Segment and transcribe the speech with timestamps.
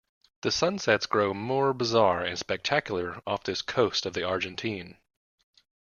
[0.41, 4.97] The sunsets grow more bizarre and spectacular off this coast of the Argentine.